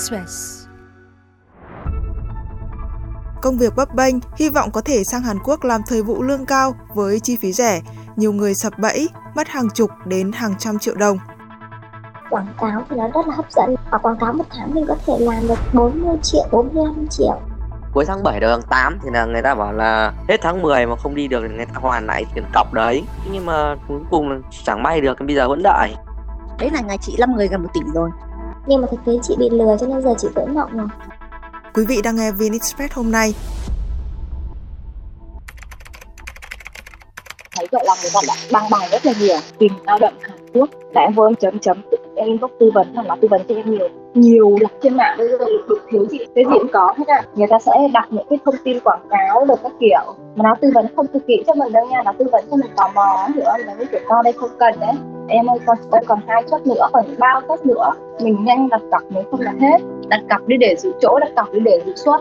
Express. 0.00 0.66
Công 3.42 3.58
việc 3.58 3.76
bấp 3.76 3.94
bênh, 3.94 4.14
hy 4.36 4.48
vọng 4.48 4.70
có 4.70 4.80
thể 4.80 5.04
sang 5.04 5.22
Hàn 5.22 5.38
Quốc 5.44 5.64
làm 5.64 5.80
thời 5.86 6.02
vụ 6.02 6.22
lương 6.22 6.46
cao 6.46 6.74
với 6.94 7.20
chi 7.20 7.36
phí 7.40 7.52
rẻ, 7.52 7.80
nhiều 8.16 8.32
người 8.32 8.54
sập 8.54 8.78
bẫy, 8.78 9.08
mất 9.34 9.48
hàng 9.48 9.70
chục 9.74 9.90
đến 10.04 10.32
hàng 10.32 10.54
trăm 10.58 10.78
triệu 10.78 10.94
đồng. 10.94 11.18
Quảng 12.30 12.46
cáo 12.60 12.82
thì 12.90 12.96
nó 12.96 13.08
rất 13.14 13.26
là 13.26 13.34
hấp 13.34 13.52
dẫn. 13.52 13.74
Và 13.90 13.98
quảng 13.98 14.18
cáo 14.20 14.32
một 14.32 14.44
tháng 14.50 14.74
mình 14.74 14.84
có 14.88 14.96
thể 15.06 15.12
làm 15.18 15.48
được 15.48 15.58
40 15.74 16.16
triệu, 16.22 16.48
45 16.52 17.06
triệu. 17.10 17.40
Cuối 17.92 18.04
tháng 18.06 18.22
7 18.22 18.40
đầu 18.40 18.50
tháng 18.50 18.70
8 18.70 18.98
thì 19.02 19.10
là 19.12 19.24
người 19.24 19.42
ta 19.42 19.54
bảo 19.54 19.72
là 19.72 20.12
hết 20.28 20.36
tháng 20.42 20.62
10 20.62 20.86
mà 20.86 20.96
không 20.96 21.14
đi 21.14 21.28
được 21.28 21.40
thì 21.48 21.56
người 21.56 21.66
ta 21.66 21.72
hoàn 21.74 22.06
lại 22.06 22.24
tiền 22.34 22.44
cọc 22.54 22.72
đấy. 22.72 23.04
Nhưng 23.32 23.46
mà 23.46 23.76
cuối 23.88 24.00
cùng 24.10 24.42
chẳng 24.64 24.82
may 24.82 25.00
được, 25.00 25.18
bây 25.26 25.36
giờ 25.36 25.48
vẫn 25.48 25.62
đợi. 25.62 25.94
Đấy 26.58 26.70
là 26.70 26.80
ngày 26.80 26.98
chị 27.00 27.16
5 27.18 27.32
người 27.36 27.48
gần 27.48 27.62
một 27.62 27.68
tỷ 27.74 27.80
rồi. 27.94 28.10
Nhưng 28.70 28.80
mà 28.80 28.88
thực 28.90 29.00
tế 29.06 29.12
chị 29.22 29.34
bị 29.38 29.48
lừa 29.50 29.76
cho 29.80 29.86
nên 29.86 30.02
giờ 30.02 30.14
chị 30.18 30.28
vỡ 30.34 30.46
mộng 30.46 30.76
rồi. 30.76 30.88
Quý 31.74 31.84
vị 31.88 32.02
đang 32.02 32.16
nghe 32.16 32.32
VN 32.32 32.52
Express 32.52 32.94
hôm 32.94 33.10
nay. 33.10 33.34
thấy 37.56 37.66
gọi 37.72 37.84
là 37.86 37.94
người 38.02 38.10
ta 38.14 38.20
đã 38.28 38.34
đăng 38.52 38.70
bài 38.70 38.88
rất 38.92 39.06
là 39.06 39.12
nhiều 39.20 39.38
tìm 39.58 39.72
lao 39.86 39.98
động 39.98 40.14
Hàn 40.22 40.38
Quốc 40.54 40.70
vô 41.14 41.24
em 41.24 41.34
chấm 41.34 41.58
chấm 41.58 41.82
em 42.20 42.28
inbox 42.28 42.50
tư 42.60 42.70
vấn 42.74 42.86
hoặc 42.94 43.06
là 43.06 43.16
tư 43.20 43.28
vấn 43.30 43.40
cho 43.48 43.54
em 43.54 43.70
nhiều 43.70 43.88
nhiều 44.14 44.56
lắm 44.60 44.70
trên 44.82 44.96
mạng. 44.96 45.14
Bây 45.18 45.28
giờ 45.28 45.38
được 45.68 45.78
thiếu 45.90 46.04
gì? 46.04 46.18
Cái 46.34 46.44
gì 46.44 46.58
cũng 46.58 46.68
có 46.72 46.94
hết 46.98 47.08
à 47.08 47.22
người 47.34 47.46
ta 47.50 47.58
sẽ 47.58 47.72
đặt 47.92 48.08
những 48.10 48.26
cái 48.30 48.38
thông 48.44 48.54
tin 48.64 48.80
quảng 48.80 49.00
cáo 49.10 49.44
được 49.44 49.60
các 49.62 49.72
kiểu. 49.80 50.14
Mà 50.36 50.44
nó 50.44 50.54
tư 50.60 50.70
vấn 50.74 50.86
không 50.96 51.06
thực 51.12 51.26
kỹ 51.26 51.42
cho 51.46 51.54
mình 51.54 51.72
đâu 51.72 51.86
nha 51.90 52.02
nó 52.04 52.12
tư 52.18 52.26
vấn 52.32 52.44
cho 52.50 52.56
mình 52.56 52.70
tò 52.76 52.90
mò 52.94 53.28
hiểu 53.34 53.44
không 53.44 53.60
là 53.66 53.74
cái 53.78 53.86
kiểu 53.92 54.00
to 54.08 54.22
đây, 54.24 54.32
không 54.32 54.50
cần 54.58 54.74
đấy. 54.80 54.94
Em 55.28 55.50
ơi 55.50 55.58
còn 55.66 55.76
em 55.92 56.02
còn 56.06 56.18
hai 56.26 56.42
chốt 56.50 56.66
nữa, 56.66 56.88
còn 56.92 57.04
bao 57.18 57.40
chốt 57.48 57.66
nữa. 57.66 57.90
Mình 58.22 58.44
nhanh 58.44 58.68
đặt 58.68 58.80
cọc 58.90 59.02
nếu 59.10 59.22
không 59.30 59.40
là 59.40 59.52
hết. 59.60 59.78
Đặt 60.08 60.20
cọc 60.30 60.46
đi 60.46 60.56
để 60.56 60.74
giữ 60.78 60.92
chỗ, 61.00 61.18
đặt 61.18 61.30
cọc 61.36 61.52
đi 61.52 61.60
để 61.60 61.80
giữ 61.86 61.92
suất. 61.96 62.20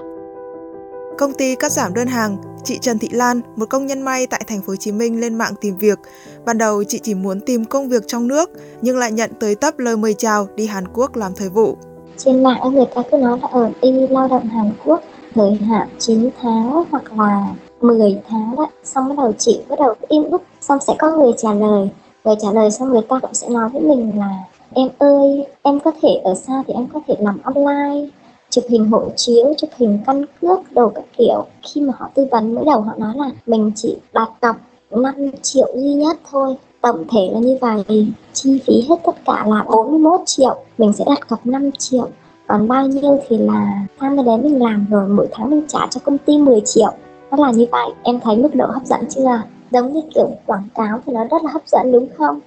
Công 1.20 1.34
ty 1.34 1.56
cắt 1.56 1.72
giảm 1.72 1.94
đơn 1.94 2.08
hàng, 2.08 2.38
chị 2.64 2.78
Trần 2.82 3.00
Thị 3.00 3.10
Lan, 3.12 3.42
một 3.56 3.66
công 3.70 3.86
nhân 3.86 4.02
may 4.02 4.28
tại 4.28 4.42
thành 4.48 4.62
phố 4.62 4.72
Hồ 4.72 4.76
Chí 4.76 4.92
Minh 4.92 5.20
lên 5.20 5.36
mạng 5.36 5.54
tìm 5.62 5.78
việc. 5.78 6.00
Ban 6.46 6.58
đầu 6.58 6.84
chị 6.84 7.00
chỉ 7.04 7.14
muốn 7.14 7.40
tìm 7.40 7.66
công 7.66 7.90
việc 7.90 8.04
trong 8.08 8.28
nước 8.28 8.50
nhưng 8.82 8.98
lại 8.98 9.12
nhận 9.12 9.32
tới 9.40 9.56
tấp 9.56 9.80
lời 9.80 9.98
mời 9.98 10.14
chào 10.14 10.48
đi 10.56 10.68
Hàn 10.68 10.88
Quốc 10.94 11.16
làm 11.16 11.32
thời 11.36 11.50
vụ. 11.50 11.78
Trên 12.18 12.44
mạng 12.44 12.74
người 12.74 12.86
ta 12.96 13.02
cứ 13.12 13.18
nói 13.18 13.40
là 13.42 13.48
ở 13.52 13.72
đi 13.82 14.08
lao 14.08 14.28
động 14.28 14.48
Hàn 14.48 14.72
Quốc 14.86 15.02
thời 15.36 15.56
hạn 15.56 15.88
9 15.98 16.30
tháng 16.42 16.84
hoặc 16.92 17.04
là 17.18 17.48
10 17.82 18.22
tháng 18.30 18.56
đó. 18.56 18.70
Xong 18.84 19.10
bắt 19.10 19.16
đầu 19.18 19.34
chị 19.38 19.62
bắt 19.70 19.80
đầu 19.80 19.94
inbox 20.08 20.42
xong 20.62 20.80
sẽ 20.88 20.94
có 21.00 21.18
người 21.18 21.32
trả 21.38 21.54
lời. 21.54 21.90
Người 22.24 22.36
trả 22.42 22.52
lời 22.52 22.72
xong 22.72 22.90
người 22.90 23.02
ta 23.10 23.20
cũng 23.22 23.34
sẽ 23.34 23.50
nói 23.50 23.70
với 23.70 23.82
mình 23.82 24.20
là 24.20 24.30
em 24.74 24.90
ơi 24.98 25.46
em 25.64 25.80
có 25.80 25.92
thể 26.02 26.22
ở 26.24 26.36
xa 26.36 26.64
thì 26.68 26.74
em 26.74 26.88
có 26.94 27.00
thể 27.08 27.16
làm 27.20 27.38
online 27.44 28.10
chụp 28.50 28.64
hình 28.70 28.86
hộ 28.86 29.10
chiếu, 29.16 29.54
chụp 29.58 29.70
hình 29.78 30.00
căn 30.06 30.26
cước, 30.42 30.60
đồ 30.72 30.90
các 30.90 31.04
kiểu. 31.18 31.46
Khi 31.62 31.82
mà 31.82 31.94
họ 31.98 32.10
tư 32.14 32.28
vấn 32.32 32.56
mới 32.56 32.66
đầu 32.66 32.82
họ 32.82 32.94
nói 32.98 33.14
là 33.18 33.30
mình 33.46 33.72
chỉ 33.76 33.98
đặt 34.14 34.30
cọc 34.42 34.56
5 34.92 35.32
triệu 35.42 35.68
duy 35.76 35.94
nhất 35.94 36.18
thôi. 36.32 36.56
Tổng 36.82 37.04
thể 37.12 37.30
là 37.34 37.40
như 37.40 37.58
vậy 37.62 38.08
chi 38.34 38.60
phí 38.68 38.74
hết 38.90 38.96
tất 39.06 39.16
cả 39.26 39.46
là 39.48 39.64
41 39.64 40.22
triệu. 40.26 40.56
Mình 40.78 40.94
sẽ 40.94 41.06
đặt 41.08 41.28
cọc 41.30 41.46
5 41.46 41.72
triệu. 41.78 42.08
Còn 42.48 42.68
bao 42.68 42.88
nhiêu 42.88 43.20
thì 43.28 43.38
là 43.38 43.86
tham 44.00 44.18
gia 44.18 44.24
đến 44.24 44.42
mình 44.44 44.64
làm 44.64 44.86
rồi, 44.90 45.10
mỗi 45.10 45.28
tháng 45.32 45.50
mình 45.50 45.64
trả 45.68 45.80
cho 45.90 46.02
công 46.04 46.18
ty 46.18 46.38
10 46.38 46.62
triệu. 46.66 46.92
Nó 47.32 47.38
là 47.38 47.52
như 47.52 47.66
vậy. 47.72 47.90
Em 48.04 48.20
thấy 48.20 48.38
mức 48.38 48.56
độ 48.56 48.66
hấp 48.66 48.86
dẫn 48.86 49.00
chưa? 49.10 49.42
Giống 49.72 49.94
như 49.94 50.02
kiểu 50.16 50.30
quảng 50.46 50.68
cáo 50.76 51.00
thì 51.06 51.14
nó 51.14 51.24
rất 51.24 51.44
là 51.44 51.52
hấp 51.52 51.62
dẫn, 51.68 51.92
đúng 51.92 52.08
không? 52.18 52.40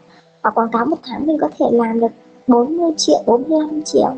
Và 0.43 0.51
quảng 0.51 0.71
cáo 0.73 0.85
một 0.85 0.97
tháng 1.03 1.27
mình 1.27 1.39
có 1.41 1.49
thể 1.59 1.67
làm 1.71 2.01
được 2.01 2.13
40 2.47 2.93
triệu 2.97 3.23
45 3.27 3.83
triệu. 3.85 4.15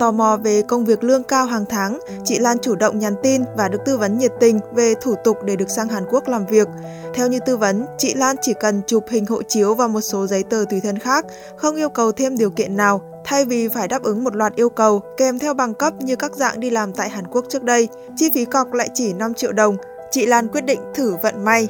Tò 0.00 0.12
mò 0.12 0.36
về 0.42 0.62
công 0.62 0.84
việc 0.84 1.04
lương 1.04 1.22
cao 1.22 1.46
hàng 1.46 1.64
tháng, 1.68 1.98
chị 2.24 2.38
Lan 2.38 2.58
chủ 2.58 2.74
động 2.74 2.98
nhắn 2.98 3.14
tin 3.22 3.42
và 3.56 3.68
được 3.68 3.78
tư 3.84 3.96
vấn 3.96 4.18
nhiệt 4.18 4.32
tình 4.40 4.60
về 4.72 4.94
thủ 5.00 5.14
tục 5.24 5.36
để 5.44 5.56
được 5.56 5.70
sang 5.70 5.88
Hàn 5.88 6.04
Quốc 6.10 6.28
làm 6.28 6.46
việc. 6.46 6.68
Theo 7.14 7.28
như 7.28 7.38
tư 7.46 7.56
vấn, 7.56 7.86
chị 7.98 8.14
Lan 8.14 8.36
chỉ 8.40 8.54
cần 8.60 8.80
chụp 8.86 9.04
hình 9.10 9.26
hộ 9.26 9.42
chiếu 9.42 9.74
và 9.74 9.86
một 9.86 10.00
số 10.00 10.26
giấy 10.26 10.42
tờ 10.42 10.64
tùy 10.70 10.80
thân 10.80 10.98
khác, 10.98 11.26
không 11.56 11.76
yêu 11.76 11.88
cầu 11.88 12.12
thêm 12.12 12.36
điều 12.38 12.50
kiện 12.50 12.76
nào, 12.76 13.00
thay 13.24 13.44
vì 13.44 13.68
phải 13.68 13.88
đáp 13.88 14.02
ứng 14.02 14.24
một 14.24 14.36
loạt 14.36 14.54
yêu 14.54 14.68
cầu 14.68 15.00
kèm 15.16 15.38
theo 15.38 15.54
bằng 15.54 15.74
cấp 15.74 15.94
như 16.00 16.16
các 16.16 16.34
dạng 16.34 16.60
đi 16.60 16.70
làm 16.70 16.92
tại 16.92 17.08
Hàn 17.08 17.24
Quốc 17.26 17.44
trước 17.48 17.62
đây. 17.62 17.88
Chi 18.16 18.30
phí 18.34 18.44
cọc 18.44 18.72
lại 18.72 18.88
chỉ 18.94 19.12
5 19.12 19.34
triệu 19.34 19.52
đồng. 19.52 19.76
Chị 20.10 20.26
Lan 20.26 20.48
quyết 20.48 20.64
định 20.64 20.80
thử 20.94 21.16
vận 21.22 21.44
may. 21.44 21.68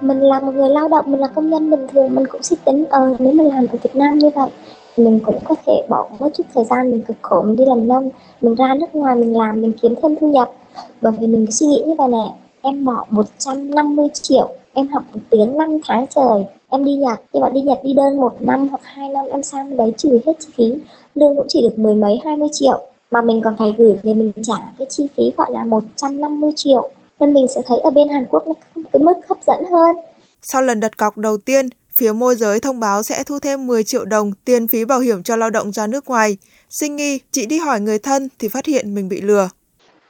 Mình 0.00 0.20
là 0.20 0.40
một 0.40 0.52
người 0.54 0.68
lao 0.68 0.88
động, 0.88 1.04
mình 1.08 1.20
là 1.20 1.28
công 1.34 1.50
nhân 1.50 1.70
bình 1.70 1.86
thường, 1.92 2.14
mình 2.14 2.26
cũng 2.32 2.42
sẽ 2.42 2.56
tính 2.64 2.84
ờ 2.90 3.16
nếu 3.18 3.32
mình 3.32 3.48
làm 3.48 3.66
ở 3.66 3.76
Việt 3.82 3.96
Nam 3.96 4.18
như 4.18 4.30
vậy 4.34 4.50
mình 4.96 5.20
cũng 5.24 5.38
có 5.44 5.54
thể 5.66 5.82
bỏ 5.88 6.08
một 6.18 6.28
chút 6.34 6.44
thời 6.54 6.64
gian 6.64 6.90
mình 6.90 7.02
cực 7.02 7.16
khổ 7.22 7.42
mình 7.42 7.56
đi 7.56 7.64
làm 7.64 7.88
nông 7.88 8.10
mình 8.40 8.54
ra 8.54 8.74
nước 8.74 8.94
ngoài 8.94 9.16
mình 9.16 9.36
làm 9.36 9.62
mình 9.62 9.72
kiếm 9.82 9.94
thêm 10.02 10.16
thu 10.20 10.28
nhập. 10.28 10.52
Bởi 11.00 11.12
vì 11.20 11.26
mình 11.26 11.50
suy 11.50 11.66
nghĩ 11.66 11.82
như 11.86 11.94
vậy 11.98 12.08
nè 12.08 12.32
em 12.62 12.84
bỏ 12.84 13.06
150 13.10 14.08
triệu 14.12 14.48
em 14.72 14.88
học 14.88 15.02
một 15.12 15.20
tiếng 15.30 15.56
5 15.56 15.78
tháng 15.84 16.06
trời 16.06 16.44
em 16.68 16.84
đi 16.84 16.94
Nhật 16.94 17.20
nhưng 17.32 17.42
mà 17.42 17.48
đi 17.48 17.60
Nhật 17.60 17.78
đi 17.82 17.92
đơn 17.92 18.16
một 18.16 18.32
năm 18.40 18.68
hoặc 18.68 18.80
hai 18.84 19.08
năm 19.08 19.24
em 19.30 19.42
sang 19.42 19.76
đấy 19.76 19.92
trừ 19.96 20.20
hết 20.26 20.32
chi 20.38 20.48
phí 20.54 20.74
lương 21.14 21.36
cũng 21.36 21.46
chỉ 21.48 21.62
được 21.62 21.78
mười 21.78 21.94
mấy 21.94 22.20
20 22.24 22.48
triệu. 22.52 22.80
Mà 23.10 23.22
mình 23.22 23.40
còn 23.44 23.56
phải 23.56 23.74
gửi 23.78 23.96
về 24.02 24.14
mình 24.14 24.32
trả 24.42 24.54
cái 24.78 24.86
chi 24.90 25.06
phí 25.16 25.32
gọi 25.36 25.52
là 25.52 25.64
150 25.64 26.50
triệu. 26.56 26.90
Nên 27.20 27.34
mình 27.34 27.48
sẽ 27.48 27.62
thấy 27.66 27.78
ở 27.78 27.90
bên 27.90 28.08
Hàn 28.08 28.26
Quốc 28.30 28.46
nó 28.46 28.52
có 28.74 28.82
cái 28.92 29.02
mức 29.02 29.12
hấp 29.28 29.38
dẫn 29.46 29.64
hơn. 29.70 29.96
Sau 30.42 30.62
lần 30.62 30.80
đặt 30.80 30.96
cọc 30.96 31.18
đầu 31.18 31.36
tiên, 31.38 31.68
phía 31.98 32.12
môi 32.12 32.36
giới 32.36 32.60
thông 32.60 32.80
báo 32.80 33.02
sẽ 33.02 33.24
thu 33.24 33.38
thêm 33.38 33.66
10 33.66 33.84
triệu 33.84 34.04
đồng 34.04 34.32
tiền 34.44 34.68
phí 34.68 34.84
bảo 34.84 35.00
hiểm 35.00 35.22
cho 35.22 35.36
lao 35.36 35.50
động 35.50 35.72
ra 35.72 35.86
nước 35.86 36.08
ngoài. 36.08 36.36
Sinh 36.70 36.96
nghi, 36.96 37.20
chị 37.30 37.46
đi 37.46 37.58
hỏi 37.58 37.80
người 37.80 37.98
thân 37.98 38.28
thì 38.38 38.48
phát 38.48 38.66
hiện 38.66 38.94
mình 38.94 39.08
bị 39.08 39.20
lừa. 39.20 39.48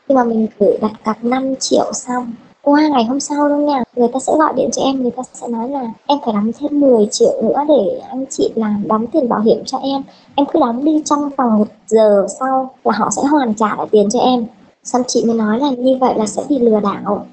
Khi 0.09 0.15
mà 0.15 0.25
mình 0.25 0.47
gửi 0.59 0.79
đặt 0.81 0.93
cọc 1.05 1.25
5 1.25 1.55
triệu 1.61 1.93
xong, 1.95 2.33
qua 2.63 2.89
ngày 2.89 3.05
hôm 3.05 3.21
sau 3.21 3.49
luôn 3.49 3.67
nha, 3.67 3.85
người 3.97 4.09
ta 4.13 4.21
sẽ 4.21 4.33
gọi 4.39 4.53
điện 4.57 4.71
cho 4.73 4.83
em, 4.83 5.03
người 5.03 5.11
ta 5.11 5.23
sẽ 5.33 5.49
nói 5.49 5.69
là 5.69 5.83
em 6.07 6.19
phải 6.25 6.35
đóng 6.35 6.51
thêm 6.59 6.81
10 6.81 7.07
triệu 7.11 7.43
nữa 7.43 7.65
để 7.69 8.01
anh 8.11 8.25
chị 8.31 8.51
làm 8.55 8.85
đóng 8.87 9.07
tiền 9.07 9.29
bảo 9.29 9.41
hiểm 9.41 9.63
cho 9.67 9.79
em. 9.79 10.03
Em 10.35 10.47
cứ 10.53 10.61
đóng 10.61 10.85
đi 10.85 11.03
trong 11.05 11.31
vòng 11.37 11.59
một 11.59 11.69
giờ 11.87 12.27
sau 12.41 12.75
là 12.85 12.93
họ 12.93 13.11
sẽ 13.11 13.23
hoàn 13.23 13.55
trả 13.55 13.77
lại 13.77 13.87
tiền 13.91 14.09
cho 14.13 14.19
em. 14.19 14.47
Xong 14.85 15.03
chị 15.09 15.25
mới 15.27 15.37
nói 15.37 15.59
là 15.59 15.71
như 15.71 15.97
vậy 16.01 16.15
là 16.17 16.27
sẽ 16.27 16.43
bị 16.49 16.59
lừa 16.59 16.81
đảo 16.81 17.27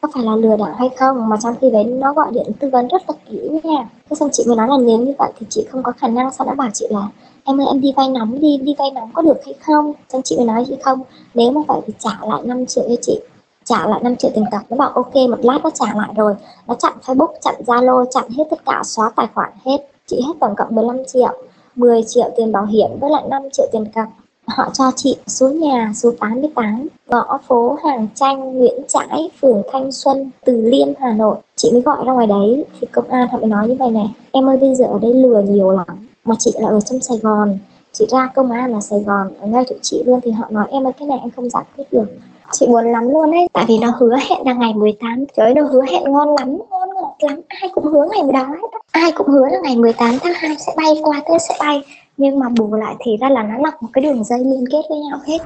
có 0.00 0.08
phải 0.14 0.24
là 0.24 0.36
lừa 0.36 0.56
đảo 0.56 0.74
hay 0.78 0.88
không? 0.96 1.28
Mà 1.28 1.36
trong 1.42 1.54
khi 1.60 1.70
đấy 1.70 1.84
nó 1.84 2.12
gọi 2.12 2.30
điện 2.32 2.46
tư 2.60 2.68
vấn 2.72 2.88
rất 2.88 3.02
là 3.08 3.14
kỹ 3.30 3.48
nha. 3.64 3.88
Thế 4.10 4.16
xong 4.16 4.28
chị 4.32 4.44
mới 4.46 4.56
nói 4.56 4.68
là 4.68 4.76
nếu 4.78 4.98
như 4.98 5.14
vậy 5.18 5.32
thì 5.38 5.46
chị 5.50 5.66
không 5.70 5.82
có 5.82 5.92
khả 5.92 6.08
năng 6.08 6.32
sao 6.32 6.46
đã 6.46 6.54
bảo 6.54 6.68
chị 6.74 6.86
là, 6.90 7.08
em 7.44 7.60
ơi, 7.60 7.66
em 7.72 7.80
đi 7.80 7.92
vay 7.96 8.08
nóng 8.08 8.40
đi 8.40 8.56
đi 8.56 8.74
vay 8.78 8.90
nóng 8.90 9.10
có 9.12 9.22
được 9.22 9.44
hay 9.44 9.54
không? 9.60 9.92
Xong 10.08 10.22
chị 10.22 10.36
mới 10.36 10.46
nói 10.46 10.64
chị 10.68 10.76
không, 10.82 11.00
nếu 11.34 11.50
mà 11.50 11.60
vậy 11.68 11.80
thì 11.86 11.92
trả 11.98 12.18
lại 12.26 12.40
5 12.44 12.66
triệu 12.66 12.84
cho 12.88 12.94
chị, 13.02 13.20
trả 13.64 13.86
lại 13.86 14.00
5 14.02 14.16
triệu 14.16 14.30
tiền 14.34 14.44
cọc. 14.52 14.62
Nó 14.70 14.76
bảo, 14.76 14.90
ok, 14.90 15.14
một 15.14 15.38
lát 15.42 15.58
nó 15.64 15.70
trả 15.70 15.86
lại 15.94 16.08
rồi. 16.16 16.34
Nó 16.66 16.74
chặn 16.74 16.92
facebook, 17.06 17.32
chặn 17.40 17.54
zalo, 17.66 18.04
chặn 18.10 18.24
hết 18.30 18.44
tất 18.50 18.64
cả, 18.66 18.82
xóa 18.84 19.10
tài 19.16 19.26
khoản 19.34 19.52
hết. 19.64 19.78
Chị 20.06 20.20
hết 20.26 20.32
tổng 20.40 20.54
cộng 20.56 20.74
15 20.74 21.04
triệu 21.06 21.32
10 21.74 22.02
triệu 22.02 22.30
tiền 22.36 22.52
bảo 22.52 22.64
hiểm 22.64 22.90
với 23.00 23.10
lại 23.10 23.22
5 23.30 23.42
triệu 23.52 23.66
tiền 23.72 23.84
cọc. 23.94 24.04
Họ 24.48 24.70
cho 24.72 24.92
chị 24.96 25.16
số 25.26 25.48
nhà 25.48 25.92
số 25.94 26.12
88, 26.20 26.88
ngõ 27.06 27.38
phố 27.48 27.76
Hàng 27.84 28.08
chanh 28.14 28.58
Nguyễn 28.58 28.82
Trãi, 28.88 29.30
phường 29.40 29.62
Thanh 29.72 29.92
Xuân, 29.92 30.30
Từ 30.44 30.62
Liêm, 30.62 30.88
Hà 31.00 31.12
Nội. 31.12 31.36
Chị 31.56 31.70
mới 31.72 31.82
gọi 31.82 32.04
ra 32.06 32.12
ngoài 32.12 32.26
đấy 32.26 32.64
thì 32.80 32.86
công 32.92 33.08
an 33.08 33.28
họ 33.28 33.38
mới 33.38 33.46
nói 33.46 33.68
như 33.68 33.76
vậy 33.78 33.90
này, 33.90 34.10
em 34.32 34.48
ơi 34.48 34.56
bây 34.56 34.74
giờ 34.74 34.84
ở 34.84 34.98
đây 34.98 35.14
lừa 35.14 35.40
nhiều 35.40 35.70
lắm, 35.70 36.08
mà 36.24 36.34
chị 36.38 36.52
là 36.60 36.68
ở 36.68 36.80
trong 36.80 37.00
Sài 37.00 37.18
Gòn, 37.18 37.58
chị 37.92 38.06
ra 38.10 38.30
công 38.34 38.50
an 38.50 38.72
là 38.72 38.80
Sài 38.80 39.00
Gòn, 39.00 39.28
ở 39.40 39.46
ngay 39.46 39.64
chỗ 39.68 39.76
chị 39.82 40.02
luôn 40.06 40.20
thì 40.22 40.30
họ 40.30 40.46
nói 40.50 40.66
em 40.70 40.86
ơi 40.86 40.92
cái 40.98 41.08
này 41.08 41.18
em 41.22 41.30
không 41.36 41.50
giải 41.50 41.64
quyết 41.76 41.84
được. 41.92 42.06
Chị 42.52 42.66
buồn 42.66 42.92
lắm 42.92 43.08
luôn 43.08 43.30
ấy, 43.30 43.48
tại 43.52 43.64
vì 43.68 43.78
nó 43.78 43.92
hứa 43.98 44.16
hẹn 44.28 44.46
là 44.46 44.52
ngày 44.52 44.74
18, 44.74 45.24
trời 45.36 45.46
ơi 45.46 45.54
nó 45.54 45.62
hứa 45.62 45.82
hẹn 45.82 46.12
ngon 46.12 46.34
lắm, 46.38 46.58
ngon 46.70 46.88
ngọt 46.94 47.14
lắm, 47.20 47.40
ai 47.48 47.70
cũng 47.74 47.84
hứa 47.84 48.08
ngày 48.10 48.22
đó 48.32 48.42
hết. 48.42 48.68
Ai 48.92 49.12
cũng 49.12 49.28
hứa 49.28 49.46
là 49.50 49.58
ngày 49.62 49.76
18 49.76 50.18
tháng 50.22 50.32
2 50.36 50.56
sẽ 50.58 50.72
bay 50.76 51.00
qua, 51.02 51.22
Tết 51.28 51.42
sẽ 51.42 51.54
bay 51.60 51.82
nhưng 52.18 52.38
mà 52.38 52.48
bù 52.48 52.74
lại 52.74 52.96
thì 53.00 53.16
ra 53.20 53.28
là 53.28 53.42
nó 53.42 53.56
là 53.58 53.70
một 53.80 53.88
cái 53.92 54.04
đường 54.04 54.24
dây 54.24 54.38
liên 54.38 54.64
kết 54.72 54.82
với 54.88 54.98
nhau 54.98 55.18
hết 55.26 55.38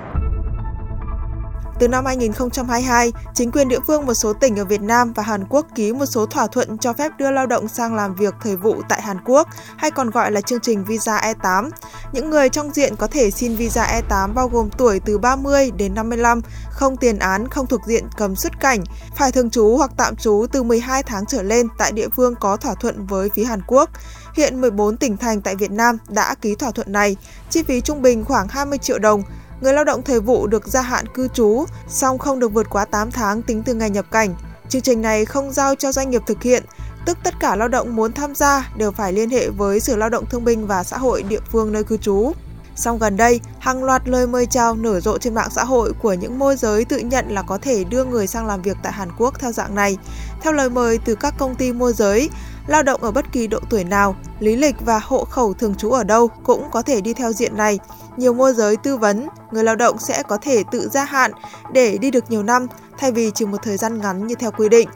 từ 1.82 1.88
năm 1.88 2.04
2022, 2.06 3.12
chính 3.34 3.50
quyền 3.50 3.68
địa 3.68 3.78
phương 3.86 4.06
một 4.06 4.14
số 4.14 4.32
tỉnh 4.32 4.56
ở 4.56 4.64
Việt 4.64 4.80
Nam 4.82 5.12
và 5.12 5.22
Hàn 5.22 5.44
Quốc 5.48 5.66
ký 5.74 5.92
một 5.92 6.06
số 6.06 6.26
thỏa 6.26 6.46
thuận 6.46 6.78
cho 6.78 6.92
phép 6.92 7.12
đưa 7.18 7.30
lao 7.30 7.46
động 7.46 7.68
sang 7.68 7.94
làm 7.94 8.14
việc 8.14 8.34
thời 8.42 8.56
vụ 8.56 8.74
tại 8.88 9.02
Hàn 9.02 9.16
Quốc, 9.24 9.48
hay 9.76 9.90
còn 9.90 10.10
gọi 10.10 10.30
là 10.32 10.40
chương 10.40 10.60
trình 10.60 10.84
visa 10.84 11.34
E8. 11.34 11.70
Những 12.12 12.30
người 12.30 12.48
trong 12.48 12.70
diện 12.72 12.96
có 12.96 13.06
thể 13.06 13.30
xin 13.30 13.56
visa 13.56 14.00
E8 14.00 14.34
bao 14.34 14.48
gồm 14.48 14.70
tuổi 14.78 15.00
từ 15.00 15.18
30 15.18 15.70
đến 15.70 15.94
55, 15.94 16.40
không 16.70 16.96
tiền 16.96 17.18
án, 17.18 17.48
không 17.48 17.66
thuộc 17.66 17.80
diện 17.86 18.04
cấm 18.16 18.36
xuất 18.36 18.60
cảnh, 18.60 18.84
phải 19.16 19.32
thường 19.32 19.50
trú 19.50 19.76
hoặc 19.76 19.90
tạm 19.96 20.16
trú 20.16 20.46
từ 20.52 20.62
12 20.62 21.02
tháng 21.02 21.26
trở 21.26 21.42
lên 21.42 21.68
tại 21.78 21.92
địa 21.92 22.08
phương 22.16 22.34
có 22.40 22.56
thỏa 22.56 22.74
thuận 22.74 23.06
với 23.06 23.28
phía 23.34 23.44
Hàn 23.44 23.60
Quốc. 23.66 23.90
Hiện 24.34 24.60
14 24.60 24.96
tỉnh 24.96 25.16
thành 25.16 25.40
tại 25.40 25.56
Việt 25.56 25.70
Nam 25.70 25.98
đã 26.08 26.34
ký 26.34 26.54
thỏa 26.54 26.70
thuận 26.70 26.92
này, 26.92 27.16
chi 27.50 27.62
phí 27.62 27.80
trung 27.80 28.02
bình 28.02 28.24
khoảng 28.24 28.48
20 28.48 28.78
triệu 28.78 28.98
đồng, 28.98 29.22
người 29.60 29.72
lao 29.72 29.84
động 29.84 30.02
thời 30.02 30.20
vụ 30.20 30.46
được 30.46 30.66
gia 30.66 30.82
hạn 30.82 31.06
cư 31.14 31.28
trú, 31.28 31.64
song 31.88 32.18
không 32.18 32.38
được 32.38 32.52
vượt 32.52 32.66
quá 32.70 32.84
8 32.84 33.10
tháng 33.10 33.42
tính 33.42 33.62
từ 33.62 33.74
ngày 33.74 33.90
nhập 33.90 34.06
cảnh. 34.10 34.34
Chương 34.68 34.82
trình 34.82 35.02
này 35.02 35.24
không 35.24 35.52
giao 35.52 35.74
cho 35.74 35.92
doanh 35.92 36.10
nghiệp 36.10 36.22
thực 36.26 36.42
hiện, 36.42 36.62
tức 37.06 37.18
tất 37.24 37.34
cả 37.40 37.56
lao 37.56 37.68
động 37.68 37.96
muốn 37.96 38.12
tham 38.12 38.34
gia 38.34 38.70
đều 38.76 38.90
phải 38.90 39.12
liên 39.12 39.30
hệ 39.30 39.48
với 39.48 39.80
Sở 39.80 39.96
Lao 39.96 40.08
động 40.08 40.24
Thương 40.30 40.44
binh 40.44 40.66
và 40.66 40.84
Xã 40.84 40.98
hội 40.98 41.22
địa 41.22 41.40
phương 41.50 41.72
nơi 41.72 41.84
cư 41.84 41.96
trú. 41.96 42.32
Song 42.76 42.98
gần 42.98 43.16
đây, 43.16 43.40
hàng 43.58 43.84
loạt 43.84 44.08
lời 44.08 44.26
mời 44.26 44.46
chào 44.46 44.76
nở 44.76 45.00
rộ 45.00 45.18
trên 45.18 45.34
mạng 45.34 45.48
xã 45.50 45.64
hội 45.64 45.92
của 46.02 46.12
những 46.12 46.38
môi 46.38 46.56
giới 46.56 46.84
tự 46.84 46.98
nhận 46.98 47.30
là 47.30 47.42
có 47.42 47.58
thể 47.58 47.84
đưa 47.84 48.04
người 48.04 48.26
sang 48.26 48.46
làm 48.46 48.62
việc 48.62 48.76
tại 48.82 48.92
Hàn 48.92 49.08
Quốc 49.18 49.40
theo 49.40 49.52
dạng 49.52 49.74
này. 49.74 49.98
Theo 50.42 50.52
lời 50.52 50.70
mời 50.70 50.98
từ 51.04 51.14
các 51.14 51.34
công 51.38 51.54
ty 51.54 51.72
môi 51.72 51.92
giới, 51.92 52.30
lao 52.66 52.82
động 52.82 53.02
ở 53.02 53.10
bất 53.10 53.32
kỳ 53.32 53.46
độ 53.46 53.58
tuổi 53.70 53.84
nào, 53.84 54.16
lý 54.40 54.56
lịch 54.56 54.76
và 54.80 55.00
hộ 55.02 55.24
khẩu 55.24 55.54
thường 55.54 55.74
trú 55.74 55.90
ở 55.90 56.04
đâu 56.04 56.28
cũng 56.42 56.70
có 56.70 56.82
thể 56.82 57.00
đi 57.00 57.14
theo 57.14 57.32
diện 57.32 57.56
này. 57.56 57.78
Nhiều 58.16 58.34
môi 58.34 58.54
giới 58.54 58.76
tư 58.76 58.96
vấn, 58.96 59.28
người 59.50 59.64
lao 59.64 59.76
động 59.76 59.98
sẽ 59.98 60.22
có 60.22 60.36
thể 60.36 60.62
tự 60.70 60.88
gia 60.88 61.04
hạn 61.04 61.32
để 61.72 61.98
đi 61.98 62.10
được 62.10 62.30
nhiều 62.30 62.42
năm 62.42 62.66
thay 62.98 63.12
vì 63.12 63.30
chỉ 63.34 63.46
một 63.46 63.58
thời 63.62 63.76
gian 63.76 63.98
ngắn 63.98 64.26
như 64.26 64.34
theo 64.34 64.50
quy 64.50 64.68
định. 64.68 64.88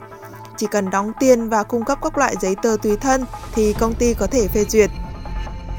Chỉ 0.56 0.66
cần 0.70 0.90
đóng 0.90 1.12
tiền 1.20 1.48
và 1.48 1.62
cung 1.62 1.84
cấp 1.84 1.98
các 2.02 2.18
loại 2.18 2.34
giấy 2.40 2.56
tờ 2.62 2.76
tùy 2.82 2.96
thân 2.96 3.24
thì 3.54 3.72
công 3.72 3.94
ty 3.94 4.14
có 4.14 4.26
thể 4.26 4.48
phê 4.48 4.64
duyệt. 4.64 4.90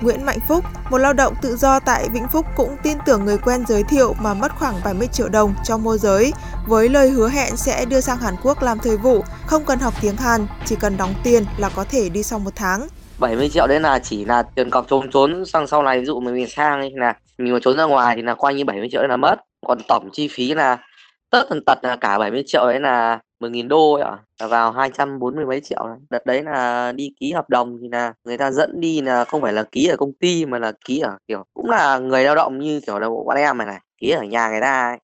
Nguyễn 0.02 0.26
Mạnh 0.26 0.40
Phúc, 0.48 0.66
một 0.90 0.98
lao 0.98 1.14
động 1.14 1.34
tự 1.42 1.56
do 1.56 1.80
tại 1.80 2.10
Vĩnh 2.14 2.28
Phúc 2.28 2.46
cũng 2.56 2.76
tin 2.84 2.98
tưởng 3.06 3.26
người 3.26 3.38
quen 3.38 3.66
giới 3.68 3.84
thiệu 3.84 4.14
mà 4.22 4.34
mất 4.34 4.52
khoảng 4.60 4.76
70 4.86 5.08
triệu 5.08 5.30
đồng 5.30 5.54
cho 5.64 5.78
môi 5.78 5.98
giới 5.98 6.34
với 6.68 6.90
lời 6.90 7.10
hứa 7.10 7.30
hẹn 7.30 7.58
sẽ 7.58 7.86
đưa 7.86 8.02
sang 8.02 8.18
Hàn 8.18 8.36
Quốc 8.44 8.64
làm 8.64 8.80
thời 8.80 8.98
vụ, 8.98 9.24
không 9.48 9.66
cần 9.66 9.80
học 9.80 9.94
tiếng 10.02 10.16
Hàn, 10.16 10.48
chỉ 10.66 10.76
cần 10.80 10.98
đóng 10.98 11.14
tiền 11.24 11.44
là 11.58 11.70
có 11.76 11.86
thể 11.90 12.10
đi 12.10 12.24
sau 12.24 12.40
một 12.40 12.52
tháng. 12.56 12.88
70 13.20 13.50
triệu 13.50 13.68
đấy 13.68 13.80
là 13.80 14.00
chỉ 14.00 14.26
là 14.26 14.44
tiền 14.44 14.70
cọc 14.70 14.86
trốn 14.90 15.12
trốn 15.12 15.46
sang 15.46 15.68
sau 15.68 15.84
này 15.84 16.00
ví 16.00 16.06
dụ 16.06 16.20
mình 16.20 16.48
sang 16.50 16.80
ấy 16.80 16.92
là 16.96 17.14
mình 17.38 17.54
mà 17.54 17.60
trốn 17.62 17.78
ra 17.78 17.84
ngoài 17.84 18.16
thì 18.16 18.22
là 18.22 18.36
coi 18.36 18.54
như 18.54 18.66
70 18.66 18.88
triệu 18.92 19.02
đấy 19.02 19.10
là 19.10 19.18
mất 19.18 19.36
còn 19.68 19.78
tổng 19.88 20.10
chi 20.14 20.28
phí 20.28 20.54
là 20.54 20.78
tất 21.30 21.46
tần 21.50 21.66
tật 21.66 21.80
là 21.82 21.96
cả 21.96 22.18
70 22.18 22.44
triệu 22.48 22.66
đấy 22.66 22.80
là 22.80 23.20
10.000 23.39 23.68
đô 23.68 23.94
ấy 23.94 24.04
ạ, 24.04 24.18
là 24.42 24.48
vào 24.48 24.72
240 24.72 25.45
mấy 25.45 25.62
triệu 25.62 25.88
này. 25.88 25.98
đợt 26.10 26.25
đấy 26.25 26.44
là 26.44 26.92
đi 26.92 27.12
ký 27.19 27.31
hợp 27.31 27.50
đồng 27.50 27.78
thì 27.81 27.89
là 27.92 28.13
người 28.24 28.38
ta 28.38 28.51
dẫn 28.51 28.80
đi 28.80 29.01
là 29.01 29.25
không 29.25 29.42
phải 29.42 29.54
là 29.54 29.63
ký 29.72 29.88
ở 29.88 29.98
công 29.98 30.13
ty 30.13 30.45
mà 30.45 30.60
là 30.60 30.72
ký 30.86 31.00
ở, 31.00 31.18
kiểu, 31.28 31.44
cũng 31.54 31.69
là 31.69 32.00
người 32.00 32.24
lao 32.24 32.36
động 32.36 32.60
như 32.60 32.81
kiểu 32.88 33.00
là 33.00 33.10
bộ 33.10 33.24
bọn 33.28 33.38
em 33.38 33.57
này 33.57 33.68
này, 33.68 33.80
ký 34.01 34.10
ở 34.12 34.24
nhà 34.24 34.50
người 34.50 34.62
ta 34.62 34.89
ấy. 34.89 34.98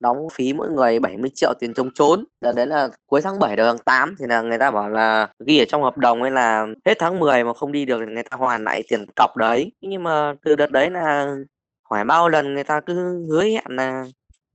Đóng 0.00 0.28
phí 0.32 0.52
mỗi 0.52 0.70
người 0.70 0.98
70 0.98 1.30
triệu 1.34 1.52
tiền 1.60 1.74
chống 1.74 1.90
trốn. 1.94 2.24
Đợt 2.40 2.52
đấy 2.52 2.66
là 2.66 2.88
cuối 3.06 3.20
tháng 3.22 3.38
7 3.38 3.56
đầu 3.56 3.66
tháng 3.66 3.78
8 3.78 4.14
thì 4.18 4.26
là 4.28 4.42
người 4.42 4.58
ta 4.58 4.70
bảo 4.70 4.88
là 4.88 5.28
ghi 5.46 5.58
ở 5.58 5.64
trong 5.68 5.82
hợp 5.82 5.98
đồng 5.98 6.22
ấy 6.22 6.30
là 6.30 6.66
hết 6.86 6.94
tháng 6.98 7.18
10 7.18 7.44
mà 7.44 7.54
không 7.54 7.72
đi 7.72 7.84
được 7.84 7.98
thì 8.06 8.12
người 8.14 8.22
ta 8.22 8.36
hoàn 8.36 8.64
lại 8.64 8.82
tiền 8.88 9.06
cọc 9.16 9.36
đấy. 9.36 9.72
Nhưng 9.80 10.02
mà 10.02 10.34
từ 10.44 10.56
đợt 10.56 10.70
đấy 10.70 10.90
là, 10.90 11.34
hỏi 11.90 12.04
bao 12.04 12.28
lần 12.28 12.54
người 12.54 12.64
ta 12.64 12.80
cứ 12.80 13.24
hứa 13.30 13.42
hẹn 13.44 13.64
là 13.68 14.04